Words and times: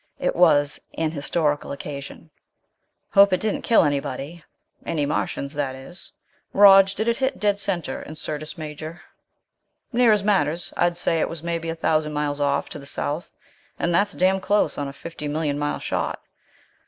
It 0.17 0.35
was 0.35 0.79
an 0.97 1.11
historical 1.11 1.71
occasion. 1.71 2.31
"Hope 3.11 3.31
it 3.31 3.39
didn't 3.39 3.61
kill 3.61 3.83
anybody. 3.83 4.43
Any 4.83 5.05
Martians, 5.05 5.53
that 5.53 5.75
is. 5.75 6.11
Rog, 6.53 6.87
did 6.89 7.07
it 7.07 7.17
hit 7.17 7.39
dead 7.39 7.59
center 7.59 8.01
in 8.01 8.15
Syrtis 8.15 8.57
Major?" 8.57 9.03
"Near 9.93 10.11
as 10.11 10.23
matters. 10.23 10.73
I'd 10.75 10.97
say 10.97 11.19
it 11.19 11.29
was 11.29 11.43
maybe 11.43 11.69
a 11.69 11.75
thousand 11.75 12.13
miles 12.13 12.39
off, 12.39 12.67
to 12.69 12.79
the 12.79 12.87
south. 12.87 13.33
And 13.77 13.93
that's 13.93 14.13
damn 14.13 14.39
close 14.41 14.75
on 14.75 14.87
a 14.87 14.91
fifty 14.93 15.27
million 15.27 15.59
mile 15.59 15.77
shot. 15.77 16.19